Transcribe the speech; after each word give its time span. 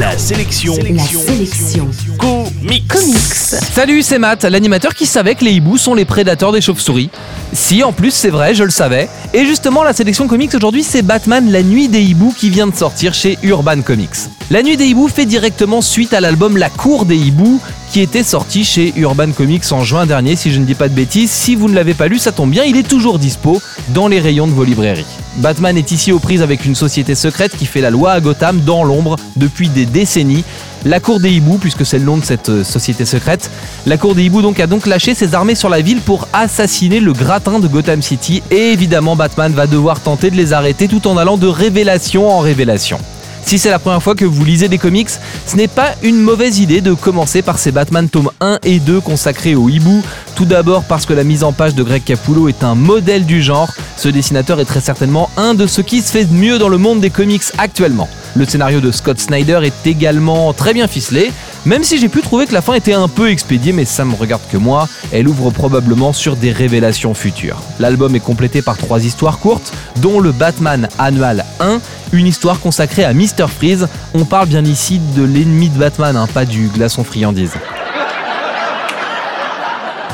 La 0.00 0.16
sélection. 0.16 0.74
La 0.94 1.02
sélection. 1.04 1.86
Comics. 2.18 2.88
Comics. 2.88 3.34
Salut, 3.74 4.00
c'est 4.00 4.18
Matt, 4.18 4.44
l'animateur 4.44 4.94
qui 4.94 5.04
savait 5.04 5.34
que 5.34 5.44
les 5.44 5.50
hiboux 5.50 5.76
sont 5.76 5.92
les 5.92 6.06
prédateurs 6.06 6.52
des 6.52 6.62
chauves-souris. 6.62 7.10
Si, 7.52 7.82
en 7.82 7.92
plus, 7.92 8.10
c'est 8.10 8.30
vrai, 8.30 8.54
je 8.54 8.64
le 8.64 8.70
savais. 8.70 9.10
Et 9.34 9.44
justement, 9.44 9.84
la 9.84 9.92
sélection 9.92 10.26
comics 10.26 10.54
aujourd'hui, 10.54 10.84
c'est 10.84 11.02
Batman 11.02 11.52
La 11.52 11.62
Nuit 11.62 11.88
des 11.88 12.00
hiboux 12.00 12.34
qui 12.34 12.48
vient 12.48 12.66
de 12.66 12.74
sortir 12.74 13.12
chez 13.12 13.38
Urban 13.42 13.82
Comics. 13.82 14.08
La 14.52 14.64
Nuit 14.64 14.76
des 14.76 14.86
hiboux 14.86 15.06
fait 15.06 15.26
directement 15.26 15.80
suite 15.80 16.12
à 16.12 16.20
l'album 16.20 16.56
La 16.56 16.70
Cour 16.70 17.04
des 17.04 17.16
hiboux 17.16 17.60
qui 17.92 18.00
était 18.00 18.24
sorti 18.24 18.64
chez 18.64 18.92
Urban 18.96 19.30
Comics 19.30 19.70
en 19.70 19.84
juin 19.84 20.06
dernier, 20.06 20.34
si 20.34 20.50
je 20.50 20.58
ne 20.58 20.64
dis 20.64 20.74
pas 20.74 20.88
de 20.88 20.94
bêtises. 20.94 21.30
Si 21.30 21.54
vous 21.54 21.68
ne 21.68 21.74
l'avez 21.76 21.94
pas 21.94 22.08
lu, 22.08 22.18
ça 22.18 22.32
tombe 22.32 22.50
bien, 22.50 22.64
il 22.64 22.76
est 22.76 22.88
toujours 22.88 23.20
dispo 23.20 23.62
dans 23.90 24.08
les 24.08 24.18
rayons 24.18 24.48
de 24.48 24.52
vos 24.52 24.64
librairies. 24.64 25.06
Batman 25.36 25.78
est 25.78 25.92
ici 25.92 26.10
aux 26.10 26.18
prises 26.18 26.42
avec 26.42 26.64
une 26.64 26.74
société 26.74 27.14
secrète 27.14 27.56
qui 27.56 27.64
fait 27.64 27.80
la 27.80 27.90
loi 27.90 28.10
à 28.10 28.20
Gotham 28.20 28.60
dans 28.62 28.82
l'ombre 28.82 29.14
depuis 29.36 29.68
des 29.68 29.86
décennies. 29.86 30.42
La 30.84 30.98
cour 30.98 31.20
des 31.20 31.30
hiboux, 31.30 31.58
puisque 31.58 31.86
c'est 31.86 32.00
le 32.00 32.04
nom 32.04 32.16
de 32.16 32.24
cette 32.24 32.48
euh, 32.48 32.64
société 32.64 33.04
secrète, 33.04 33.52
la 33.86 33.98
cour 33.98 34.16
des 34.16 34.24
hiboux 34.24 34.42
donc 34.42 34.58
a 34.58 34.66
donc 34.66 34.86
lâché 34.86 35.14
ses 35.14 35.36
armées 35.36 35.54
sur 35.54 35.68
la 35.68 35.80
ville 35.80 36.00
pour 36.00 36.26
assassiner 36.32 36.98
le 36.98 37.12
gratin 37.12 37.60
de 37.60 37.68
Gotham 37.68 38.02
City 38.02 38.42
et 38.50 38.72
évidemment 38.72 39.14
Batman 39.14 39.52
va 39.52 39.68
devoir 39.68 40.00
tenter 40.00 40.28
de 40.28 40.36
les 40.36 40.52
arrêter 40.52 40.88
tout 40.88 41.06
en 41.06 41.16
allant 41.18 41.36
de 41.36 41.46
révélation 41.46 42.28
en 42.28 42.40
révélation. 42.40 42.98
Si 43.44 43.58
c'est 43.58 43.70
la 43.70 43.78
première 43.78 44.02
fois 44.02 44.14
que 44.14 44.24
vous 44.24 44.44
lisez 44.44 44.68
des 44.68 44.78
comics, 44.78 45.08
ce 45.46 45.56
n'est 45.56 45.68
pas 45.68 45.94
une 46.02 46.20
mauvaise 46.20 46.60
idée 46.60 46.80
de 46.80 46.94
commencer 46.94 47.42
par 47.42 47.58
ces 47.58 47.72
Batman 47.72 48.08
tomes 48.08 48.30
1 48.40 48.60
et 48.62 48.78
2 48.78 49.00
consacrés 49.00 49.54
au 49.54 49.68
hibou. 49.68 50.02
Tout 50.36 50.44
d'abord 50.44 50.84
parce 50.84 51.04
que 51.04 51.12
la 51.12 51.24
mise 51.24 51.42
en 51.42 51.52
page 51.52 51.74
de 51.74 51.82
Greg 51.82 52.04
Capullo 52.04 52.48
est 52.48 52.62
un 52.62 52.74
modèle 52.74 53.26
du 53.26 53.42
genre. 53.42 53.68
Ce 53.96 54.08
dessinateur 54.08 54.60
est 54.60 54.64
très 54.64 54.80
certainement 54.80 55.30
un 55.36 55.54
de 55.54 55.66
ceux 55.66 55.82
qui 55.82 56.00
se 56.00 56.12
fait 56.12 56.30
mieux 56.30 56.58
dans 56.58 56.68
le 56.68 56.78
monde 56.78 57.00
des 57.00 57.10
comics 57.10 57.42
actuellement. 57.58 58.08
Le 58.36 58.44
scénario 58.44 58.80
de 58.80 58.92
Scott 58.92 59.18
Snyder 59.18 59.60
est 59.64 59.86
également 59.86 60.52
très 60.52 60.72
bien 60.72 60.86
ficelé, 60.86 61.32
même 61.66 61.84
si 61.84 61.98
j'ai 61.98 62.08
pu 62.08 62.22
trouver 62.22 62.46
que 62.46 62.54
la 62.54 62.62
fin 62.62 62.74
était 62.74 62.92
un 62.92 63.08
peu 63.08 63.30
expédiée, 63.30 63.72
mais 63.72 63.84
ça 63.84 64.04
me 64.04 64.14
regarde 64.14 64.42
que 64.50 64.56
moi, 64.56 64.88
elle 65.12 65.28
ouvre 65.28 65.50
probablement 65.50 66.12
sur 66.12 66.36
des 66.36 66.52
révélations 66.52 67.14
futures. 67.14 67.60
L'album 67.78 68.14
est 68.14 68.20
complété 68.20 68.62
par 68.62 68.76
trois 68.76 69.04
histoires 69.04 69.38
courtes, 69.38 69.72
dont 69.96 70.20
le 70.20 70.32
Batman 70.32 70.88
Annual 70.98 71.44
1, 71.60 71.80
une 72.12 72.26
histoire 72.26 72.60
consacrée 72.60 73.04
à 73.04 73.12
Mr. 73.12 73.46
Freeze. 73.54 73.88
On 74.14 74.24
parle 74.24 74.48
bien 74.48 74.64
ici 74.64 75.00
de 75.16 75.22
l'ennemi 75.22 75.68
de 75.68 75.78
Batman, 75.78 76.16
hein, 76.16 76.26
pas 76.32 76.44
du 76.44 76.68
glaçon 76.68 77.04
friandise. 77.04 77.52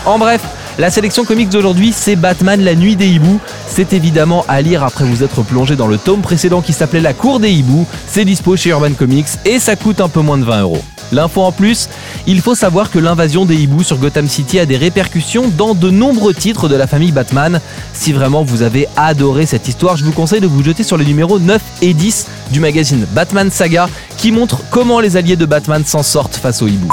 En 0.05 0.19
bref, 0.19 0.43
la 0.79 0.91
sélection 0.91 1.25
comics 1.25 1.49
d'aujourd'hui, 1.49 1.93
c'est 1.97 2.17
Batman 2.17 2.63
la 2.63 2.75
nuit 2.75 2.97
des 2.97 3.09
hiboux. 3.09 3.41
C'est 3.67 3.95
évidemment 3.95 4.45
à 4.47 4.61
lire 4.61 4.85
après 4.85 5.05
vous 5.05 5.23
être 5.23 5.43
plongé 5.43 5.75
dans 5.75 5.87
le 5.87 5.97
tome 5.97 6.21
précédent 6.21 6.61
qui 6.61 6.75
s'appelait 6.75 7.01
La 7.01 7.15
cour 7.15 7.41
des 7.41 7.51
hiboux. 7.51 7.87
C'est 8.07 8.27
dispo 8.27 8.57
chez 8.57 8.71
Urban 8.71 8.93
Comics 8.93 9.27
et 9.47 9.59
ça 9.59 9.75
coûte 9.75 10.01
un 10.01 10.09
peu 10.09 10.21
moins 10.21 10.37
de 10.37 10.45
20 10.45 10.61
euros. 10.61 10.83
L'info 11.13 11.43
en 11.43 11.53
plus, 11.53 11.89
il 12.27 12.41
faut 12.41 12.55
savoir 12.55 12.91
que 12.91 12.99
l'invasion 12.99 13.47
des 13.47 13.55
hiboux 13.55 13.85
sur 13.85 13.97
Gotham 13.97 14.29
City 14.29 14.59
a 14.59 14.67
des 14.67 14.77
répercussions 14.77 15.49
dans 15.57 15.75
de 15.75 15.91
nombreux 15.91 16.35
titres 16.35 16.69
de 16.69 16.75
la 16.75 16.87
famille 16.87 17.13
Batman. 17.13 17.61
Si 17.95 18.13
vraiment 18.13 18.43
vous 18.43 18.63
avez 18.63 18.89
adoré 18.97 19.47
cette 19.47 19.69
histoire, 19.69 19.97
je 19.97 20.05
vous 20.05 20.13
conseille 20.13 20.41
de 20.41 20.47
vous 20.47 20.63
jeter 20.63 20.83
sur 20.83 20.97
les 20.97 21.05
numéros 21.05 21.39
9 21.39 21.63
et 21.83 21.95
10 21.95 22.27
du 22.51 22.61
magazine 22.61 23.07
Batman 23.13 23.51
Saga 23.51 23.89
qui 24.19 24.33
montre 24.33 24.61
comment 24.71 25.01
les 25.01 25.17
alliés 25.17 25.37
de 25.37 25.47
Batman 25.47 25.85
s'en 25.87 26.03
sortent 26.03 26.37
face 26.37 26.61
aux 26.61 26.67
hiboux. 26.67 26.93